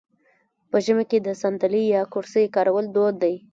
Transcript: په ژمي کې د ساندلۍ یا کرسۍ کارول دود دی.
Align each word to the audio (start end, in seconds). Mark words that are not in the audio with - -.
په 0.69 0.77
ژمي 0.85 1.05
کې 1.11 1.19
د 1.21 1.29
ساندلۍ 1.41 1.83
یا 1.95 2.01
کرسۍ 2.13 2.45
کارول 2.55 2.85
دود 2.95 3.15
دی. 3.23 3.35